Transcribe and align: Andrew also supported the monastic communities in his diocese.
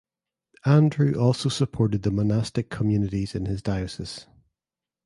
Andrew 0.65 1.13
also 1.15 1.47
supported 1.47 2.01
the 2.01 2.09
monastic 2.09 2.71
communities 2.71 3.35
in 3.35 3.45
his 3.45 3.61
diocese. 3.61 4.25